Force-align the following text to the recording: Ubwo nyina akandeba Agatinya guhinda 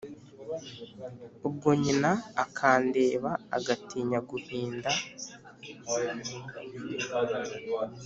Ubwo 1.47 1.69
nyina 1.83 2.11
akandeba 2.43 3.31
Agatinya 3.57 4.19
guhinda 4.29 4.89